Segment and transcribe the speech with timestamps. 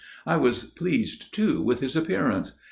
[0.25, 2.53] I was pleased, too, with his appearance.